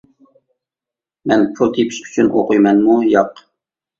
مەن 1.31 1.43
پۇل 1.59 1.69
تېپىش 1.77 1.99
ئۈچۈن 2.05 2.31
ئوقۇيمەنمۇ؟ 2.39 2.95
ياق! 3.13 3.45